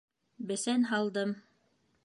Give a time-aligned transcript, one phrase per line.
[0.51, 1.37] Бесән һалдым.